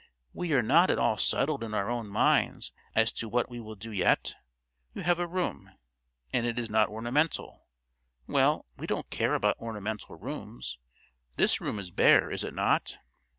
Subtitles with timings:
[0.33, 3.75] We are not at all settled in our own minds as to what we will
[3.75, 4.33] do yet.
[4.95, 5.69] You have a room,
[6.33, 7.67] and it is not ornamental.
[8.25, 10.79] Well, we don't care about ornamental rooms.
[11.35, 12.97] This room is bare, is it not?"